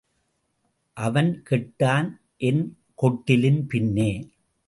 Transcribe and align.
அவன் 0.97 1.43
கெட்டான் 1.49 2.09
என் 2.37 2.63
கொட்டிலின் 3.01 3.61
பின்னே. 3.67 4.11